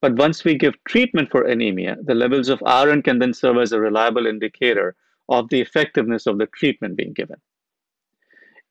But 0.00 0.14
once 0.14 0.44
we 0.44 0.56
give 0.56 0.82
treatment 0.84 1.30
for 1.30 1.42
anemia, 1.42 1.96
the 2.04 2.14
levels 2.14 2.48
of 2.48 2.62
iron 2.64 3.02
can 3.02 3.18
then 3.18 3.34
serve 3.34 3.58
as 3.58 3.72
a 3.72 3.80
reliable 3.80 4.26
indicator 4.26 4.94
of 5.28 5.48
the 5.48 5.60
effectiveness 5.60 6.26
of 6.26 6.38
the 6.38 6.46
treatment 6.46 6.96
being 6.96 7.12
given. 7.12 7.36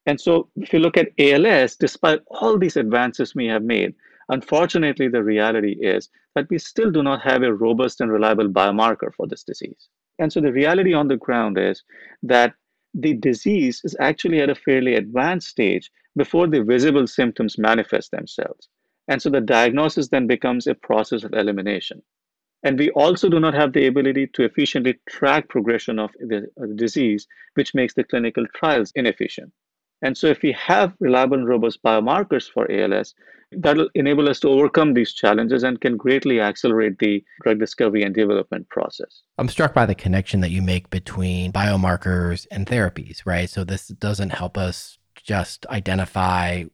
And 0.05 0.19
so 0.19 0.50
if 0.55 0.72
you 0.72 0.79
look 0.79 0.98
at 0.98 1.12
ALS, 1.19 1.75
despite 1.75 2.22
all 2.27 2.57
these 2.57 2.77
advances 2.77 3.36
we 3.36 3.46
have 3.48 3.63
made, 3.63 3.93
unfortunately, 4.29 5.10
the 5.10 5.24
reality 5.24 5.74
is 5.81 6.10
that 6.34 6.50
we 6.50 6.57
still 6.57 6.91
do 6.91 7.03
not 7.03 7.22
have 7.22 7.43
a 7.43 7.53
robust 7.53 8.00
and 8.00 8.10
reliable 8.12 8.48
biomarker 8.48 9.13
for 9.13 9.27
this 9.27 9.43
disease. 9.43 9.89
And 10.19 10.31
so 10.31 10.39
the 10.39 10.53
reality 10.53 10.93
on 10.93 11.10
the 11.10 11.17
ground 11.17 11.57
is 11.60 11.84
that 12.24 12.53
the 12.93 13.15
disease 13.15 13.81
is 13.84 13.96
actually 14.00 14.39
at 14.39 14.50
a 14.50 14.55
fairly 14.55 14.96
advanced 14.96 15.50
stage 15.50 15.91
before 16.15 16.48
the 16.48 16.63
visible 16.63 17.05
symptoms 17.05 17.57
manifest 17.57 18.12
themselves. 18.12 18.69
And 19.07 19.21
so 19.21 19.29
the 19.29 19.41
diagnosis 19.41 20.09
then 20.09 20.27
becomes 20.27 20.67
a 20.67 20.75
process 20.75 21.23
of 21.23 21.33
elimination. 21.33 22.01
And 22.63 22.77
we 22.77 22.89
also 22.91 23.29
do 23.29 23.39
not 23.39 23.53
have 23.53 23.73
the 23.73 23.87
ability 23.87 24.27
to 24.33 24.43
efficiently 24.43 24.99
track 25.07 25.47
progression 25.47 25.99
of 25.99 26.11
the, 26.19 26.49
of 26.57 26.69
the 26.69 26.75
disease, 26.75 27.27
which 27.53 27.75
makes 27.75 27.93
the 27.93 28.03
clinical 28.03 28.45
trials 28.55 28.91
inefficient. 28.95 29.53
And 30.01 30.17
so, 30.17 30.27
if 30.27 30.41
we 30.43 30.51
have 30.51 30.93
reliable 30.99 31.37
and 31.37 31.47
robust 31.47 31.81
biomarkers 31.81 32.51
for 32.51 32.69
ALS, 32.71 33.15
that'll 33.51 33.89
enable 33.95 34.29
us 34.29 34.39
to 34.41 34.49
overcome 34.49 34.93
these 34.93 35.13
challenges 35.13 35.63
and 35.63 35.81
can 35.81 35.97
greatly 35.97 36.39
accelerate 36.39 36.99
the 36.99 37.23
drug 37.41 37.59
discovery 37.59 38.03
and 38.03 38.13
development 38.13 38.69
process. 38.69 39.21
I'm 39.39 39.49
struck 39.49 39.73
by 39.73 39.87
the 39.87 39.95
connection 39.95 40.41
that 40.41 40.51
you 40.51 40.61
make 40.61 40.89
between 40.91 41.51
biomarkers 41.51 42.45
and 42.51 42.67
therapies, 42.67 43.21
right? 43.25 43.49
So, 43.49 43.63
this 43.63 43.87
doesn't 43.87 44.31
help 44.31 44.57
us 44.57 44.99
just 45.15 45.65
identify 45.67 46.65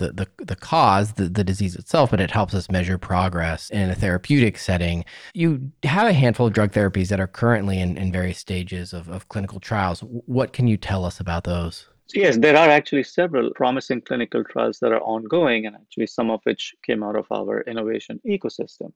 the, 0.00 0.12
the, 0.12 0.44
the 0.44 0.56
cause, 0.56 1.12
the, 1.12 1.28
the 1.28 1.44
disease 1.44 1.76
itself, 1.76 2.10
but 2.10 2.20
it 2.20 2.30
helps 2.30 2.54
us 2.54 2.70
measure 2.70 2.98
progress 2.98 3.70
in 3.70 3.90
a 3.90 3.94
therapeutic 3.94 4.58
setting. 4.58 5.04
You 5.34 5.70
have 5.84 6.08
a 6.08 6.12
handful 6.12 6.46
of 6.48 6.52
drug 6.52 6.72
therapies 6.72 7.08
that 7.08 7.20
are 7.20 7.28
currently 7.28 7.78
in, 7.78 7.96
in 7.96 8.10
various 8.10 8.38
stages 8.38 8.92
of, 8.92 9.08
of 9.08 9.28
clinical 9.28 9.60
trials. 9.60 10.00
What 10.00 10.52
can 10.52 10.66
you 10.66 10.76
tell 10.76 11.04
us 11.04 11.20
about 11.20 11.44
those? 11.44 11.86
Yes, 12.14 12.38
there 12.38 12.56
are 12.56 12.68
actually 12.68 13.04
several 13.04 13.52
promising 13.54 14.00
clinical 14.00 14.42
trials 14.42 14.78
that 14.80 14.90
are 14.90 15.02
ongoing, 15.02 15.66
and 15.66 15.76
actually 15.76 16.08
some 16.08 16.30
of 16.30 16.40
which 16.42 16.74
came 16.84 17.04
out 17.04 17.16
of 17.16 17.26
our 17.30 17.60
innovation 17.62 18.20
ecosystem. 18.26 18.92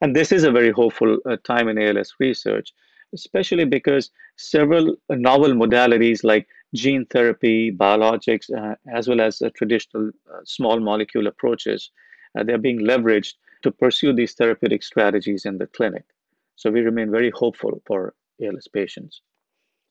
And 0.00 0.16
this 0.16 0.32
is 0.32 0.44
a 0.44 0.50
very 0.50 0.70
hopeful 0.70 1.18
uh, 1.28 1.36
time 1.44 1.68
in 1.68 1.78
ALS 1.78 2.14
research, 2.18 2.72
especially 3.14 3.66
because 3.66 4.10
several 4.36 4.96
novel 5.10 5.50
modalities 5.50 6.24
like 6.24 6.48
gene 6.74 7.04
therapy, 7.06 7.72
biologics, 7.72 8.50
uh, 8.56 8.76
as 8.92 9.08
well 9.08 9.20
as 9.20 9.42
uh, 9.42 9.50
traditional 9.56 10.10
uh, 10.32 10.40
small 10.44 10.78
molecule 10.80 11.26
approaches, 11.26 11.90
uh, 12.38 12.44
they're 12.44 12.58
being 12.58 12.80
leveraged 12.80 13.34
to 13.62 13.70
pursue 13.70 14.12
these 14.12 14.34
therapeutic 14.34 14.82
strategies 14.82 15.44
in 15.44 15.58
the 15.58 15.66
clinic. 15.66 16.04
So 16.56 16.70
we 16.70 16.80
remain 16.80 17.10
very 17.10 17.30
hopeful 17.30 17.82
for 17.86 18.14
ALS 18.42 18.68
patients. 18.68 19.20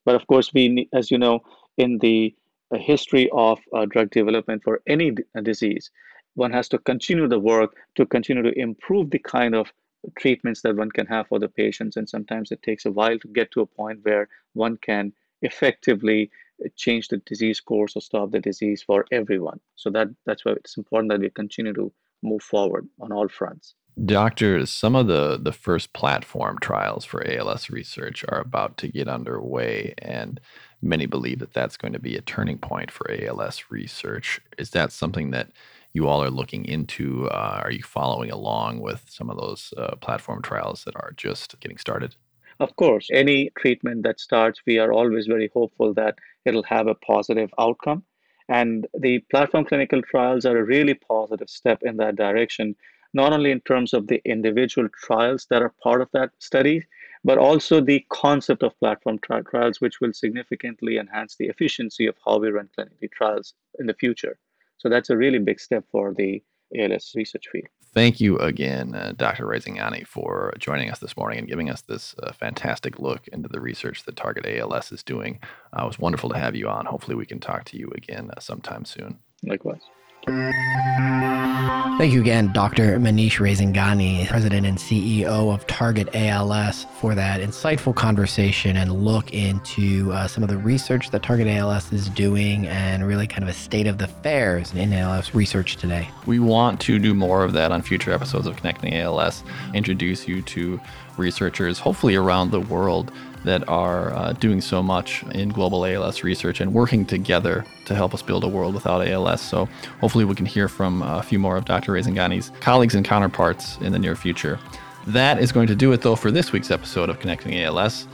But 0.06 0.16
of 0.16 0.26
course, 0.28 0.54
we, 0.54 0.88
as 0.94 1.12
you 1.12 1.18
know, 1.18 1.42
in 1.78 2.00
the 2.00 2.34
uh, 2.74 2.78
history 2.78 3.30
of 3.34 3.60
drug 3.90 4.10
development 4.12 4.64
for 4.64 4.82
any 4.88 5.12
d- 5.12 5.24
disease, 5.44 5.92
one 6.36 6.52
has 6.52 6.70
to 6.70 6.78
continue 6.80 7.28
the 7.28 7.40
work 7.40 7.76
to 7.96 8.06
continue 8.06 8.44
to 8.44 8.58
improve 8.58 9.10
the 9.10 9.20
kind 9.20 9.56
of 9.56 9.74
treatments 10.18 10.62
that 10.62 10.76
one 10.76 10.92
can 10.92 11.06
have 11.08 11.28
for 11.28 11.40
the 11.40 11.50
patients. 11.50 11.98
And 11.98 12.08
sometimes 12.08 12.52
it 12.52 12.64
takes 12.64 12.86
a 12.86 12.92
while 12.92 13.20
to 13.20 13.28
get 13.28 13.52
to 13.52 13.62
a 13.62 13.66
point 13.66 14.00
where 14.04 14.30
one 14.54 14.78
can 14.78 15.14
effectively 15.42 16.32
change 16.76 17.08
the 17.08 17.18
disease 17.18 17.60
course 17.60 17.96
or 17.96 18.02
stop 18.02 18.32
the 18.32 18.40
disease 18.40 18.82
for 18.82 19.06
everyone. 19.12 19.60
So 19.76 19.90
that 19.92 20.08
that's 20.26 20.46
why 20.46 20.54
it's 20.54 20.78
important 20.78 21.12
that 21.12 21.22
we 21.22 21.30
continue 21.30 21.74
to 21.74 21.92
move 22.22 22.42
forward 22.42 22.88
on 23.00 23.12
all 23.12 23.28
fronts. 23.28 23.76
Doctors, 24.06 24.70
some 24.70 24.96
of 24.96 25.08
the, 25.08 25.38
the 25.42 25.52
first 25.52 25.92
platform 25.92 26.58
trials 26.62 27.04
for 27.04 27.26
ALS 27.28 27.70
research 27.70 28.24
are 28.30 28.40
about 28.40 28.78
to 28.78 28.88
get 28.88 29.10
underway, 29.10 29.94
and 29.98 30.40
many 30.82 31.06
believe 31.06 31.40
that 31.40 31.54
that's 31.54 31.76
going 31.76 31.92
to 31.92 32.00
be 32.00 32.16
a 32.16 32.22
turning 32.22 32.58
point 32.58 32.92
for 32.92 33.12
ALS 33.12 33.66
research. 33.70 34.40
Is 34.58 34.70
that 34.70 34.94
something 34.94 35.32
that 35.32 35.50
you 35.92 36.08
all 36.08 36.24
are 36.24 36.30
looking 36.30 36.64
into? 36.64 37.28
Uh, 37.30 37.62
are 37.64 37.72
you 37.72 37.84
following 37.84 38.32
along 38.32 38.80
with 38.80 39.06
some 39.10 39.30
of 39.30 39.38
those 39.38 39.74
uh, 39.76 39.96
platform 39.98 40.42
trials 40.42 40.86
that 40.86 40.96
are 40.96 41.14
just 41.18 41.60
getting 41.60 41.78
started? 41.78 42.16
Of 42.62 42.76
course, 42.76 43.10
any 43.12 43.52
treatment 43.58 44.04
that 44.04 44.20
starts, 44.20 44.62
we 44.66 44.80
are 44.80 44.94
always 44.94 45.28
very 45.28 45.50
hopeful 45.54 45.94
that 45.96 46.16
it'll 46.50 46.64
have 46.64 46.88
a 46.88 46.96
positive 46.96 47.50
outcome. 47.58 48.04
And 48.50 48.88
the 49.00 49.20
platform 49.32 49.66
clinical 49.66 50.02
trials 50.02 50.46
are 50.46 50.58
a 50.58 50.66
really 50.66 50.96
positive 50.96 51.50
step 51.50 51.80
in 51.84 51.98
that 51.98 52.16
direction, 52.16 52.76
not 53.14 53.32
only 53.32 53.52
in 53.52 53.62
terms 53.62 53.94
of 53.94 54.08
the 54.08 54.22
individual 54.26 54.90
trials 55.04 55.46
that 55.50 55.62
are 55.62 55.74
part 55.84 56.02
of 56.02 56.10
that 56.14 56.32
study, 56.40 56.84
but 57.24 57.38
also 57.38 57.80
the 57.80 58.06
concept 58.10 58.64
of 58.64 58.78
platform 58.80 59.20
tri- 59.20 59.42
trials, 59.42 59.80
which 59.80 60.02
will 60.02 60.14
significantly 60.14 60.98
enhance 60.98 61.36
the 61.36 61.48
efficiency 61.48 62.08
of 62.08 62.16
how 62.26 62.40
we 62.40 62.50
run 62.50 62.70
clinical 62.76 63.08
trials 63.14 63.54
in 63.80 63.86
the 63.86 63.94
future. 63.94 64.38
So 64.78 64.90
that's 64.90 65.10
a 65.10 65.18
really 65.18 65.40
big 65.40 65.60
step 65.60 65.86
for 65.92 66.14
the 66.14 66.42
ALS 66.78 67.14
research 67.16 67.48
field. 67.52 67.68
Thank 67.94 68.22
you 68.22 68.38
again, 68.38 68.94
uh, 68.94 69.14
Dr. 69.18 69.46
Raisinghani, 69.46 70.06
for 70.06 70.54
joining 70.60 70.92
us 70.92 71.00
this 71.00 71.18
morning 71.18 71.40
and 71.40 71.48
giving 71.48 71.72
us 71.72 71.82
this 71.82 72.16
uh, 72.22 72.32
fantastic 72.34 73.00
look 73.00 73.28
into 73.30 73.50
the 73.50 73.60
research 73.60 74.04
that 74.04 74.16
Target 74.16 74.46
ALS 74.46 74.92
is 74.92 75.02
doing. 75.02 75.40
Uh, 75.76 75.84
it 75.84 75.88
was 75.88 75.98
wonderful 75.98 76.30
to 76.30 76.38
have 76.38 76.56
you 76.56 76.70
on. 76.70 76.86
Hopefully, 76.86 77.16
we 77.16 77.26
can 77.26 77.40
talk 77.40 77.66
to 77.66 77.78
you 77.78 77.92
again 77.96 78.30
uh, 78.36 78.40
sometime 78.40 78.86
soon. 78.86 79.18
Likewise. 79.44 79.82
Thank 80.26 82.14
you 82.14 82.22
again, 82.22 82.52
Dr. 82.54 83.00
Manish 83.00 83.40
Raisinghani, 83.40 84.28
President 84.28 84.66
and 84.66 84.78
CEO 84.78 85.54
of 85.54 85.66
Target 85.68 86.10
ALS, 86.14 86.86
for 87.00 87.16
that 87.16 87.42
insightful 87.42 87.96
conversation 87.96 88.78
and 88.78 88.92
look 89.04 89.34
into 89.34 90.12
uh, 90.12 90.28
some 90.28 90.44
of 90.44 90.50
the 90.50 90.58
research 90.58 91.10
that 91.12 91.24
Target 91.24 91.48
ALS 91.48 91.92
is 91.92 92.10
doing 92.10 92.68
and 92.68 93.08
really 93.08 93.28
kind 93.28 93.44
of 93.44 93.50
a 93.50 93.54
state 93.54 93.88
of 93.88 93.98
the 93.98 94.06
affairs 94.06 94.74
in 94.74 94.94
ALS 94.94 95.34
research 95.34 95.78
today. 95.78 96.10
We 96.26 96.40
want 96.40 96.82
to 96.82 97.00
do 97.00 97.14
more 97.14 97.44
of 97.44 97.54
that 97.54 97.72
on 97.72 97.82
future 97.82 98.12
episodes 98.12 98.48
of 98.48 98.56
Connecting 98.58 98.96
ALS, 98.96 99.44
introduce 99.74 100.28
you 100.28 100.42
to 100.44 100.80
researchers, 101.18 101.80
hopefully 101.80 102.16
around 102.16 102.52
the 102.52 102.62
world, 102.62 103.12
that 103.44 103.68
are 103.70 104.14
uh, 104.14 104.34
doing 104.34 104.62
so 104.62 104.84
much 104.84 105.24
in 105.32 105.50
global 105.50 105.86
ALS 105.86 106.24
research 106.24 106.60
and 106.60 106.74
working 106.74 107.06
together 107.06 107.66
to 107.86 107.96
help 107.96 108.14
us 108.14 108.22
build 108.22 108.44
a 108.44 108.48
world 108.48 108.74
without 108.74 109.08
ALS. 109.08 109.42
So 109.42 109.68
hopefully 110.02 110.26
we 110.26 110.36
can 110.36 110.46
hear 110.46 110.68
from 110.68 111.02
a 111.02 111.24
few 111.24 111.40
more 111.40 111.58
of 111.58 111.66
Dr. 111.66 111.94
Raisinghani's 111.94 112.52
colleagues 112.60 112.96
and 112.96 113.06
counterparts 113.06 113.78
in 113.78 113.92
the 113.92 114.00
near 114.00 114.16
future. 114.16 114.60
That 115.08 115.40
is 115.40 115.52
going 115.52 115.68
to 115.68 115.76
do 115.76 115.92
it 115.92 116.02
though 116.02 116.16
for 116.16 116.32
this 116.32 116.52
week's 116.52 116.72
episode 116.72 117.10
of 117.10 117.20
Connecting 117.20 117.60
ALS. 117.62 118.08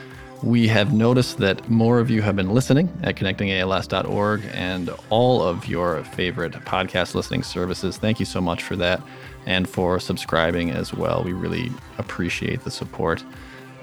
We 0.44 0.68
have 0.68 0.94
noticed 0.94 1.40
that 1.40 1.68
more 1.70 2.00
of 2.00 2.10
you 2.10 2.22
have 2.22 2.36
been 2.36 2.52
listening 2.52 2.96
at 3.04 3.16
connectingals.org 3.16 4.50
and 4.54 4.90
all 5.10 5.42
of 5.42 5.66
your 5.66 6.04
favorite 6.04 6.52
podcast 6.52 7.16
listening 7.16 7.42
services. 7.42 7.98
Thank 7.98 8.20
you 8.20 8.26
so 8.26 8.42
much 8.42 8.62
for 8.62 8.76
that 8.76 9.02
and 9.46 9.68
for 9.68 10.00
subscribing 10.00 10.72
as 10.72 10.94
well. 10.94 11.24
We 11.24 11.34
really 11.34 11.72
appreciate 11.98 12.64
the 12.64 12.72
support. 12.72 13.24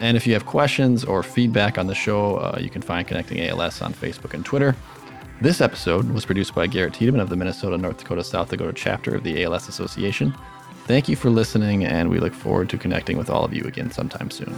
And 0.02 0.16
if 0.16 0.26
you 0.26 0.32
have 0.32 0.46
questions 0.46 1.04
or 1.04 1.22
feedback 1.22 1.78
on 1.78 1.86
the 1.86 1.94
show, 1.94 2.34
uh, 2.38 2.58
you 2.60 2.68
can 2.68 2.82
find 2.82 3.06
Connecting 3.06 3.40
ALS 3.48 3.80
on 3.80 3.94
Facebook 3.94 4.34
and 4.34 4.44
Twitter. 4.44 4.74
This 5.40 5.60
episode 5.60 6.10
was 6.10 6.24
produced 6.24 6.56
by 6.56 6.66
Garrett 6.66 6.94
Tiedemann 6.94 7.20
of 7.20 7.28
the 7.28 7.36
Minnesota 7.36 7.78
North 7.78 7.98
Dakota 7.98 8.24
South 8.24 8.50
Dakota 8.50 8.72
chapter 8.72 9.14
of 9.14 9.22
the 9.22 9.44
ALS 9.44 9.68
Association. 9.68 10.34
Thank 10.86 11.08
you 11.08 11.14
for 11.14 11.30
listening, 11.30 11.84
and 11.84 12.10
we 12.10 12.18
look 12.18 12.34
forward 12.34 12.68
to 12.70 12.78
connecting 12.78 13.16
with 13.16 13.30
all 13.30 13.44
of 13.44 13.54
you 13.54 13.62
again 13.62 13.92
sometime 13.92 14.32
soon. 14.32 14.52